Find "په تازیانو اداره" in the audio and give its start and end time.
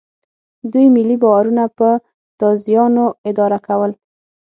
1.77-3.59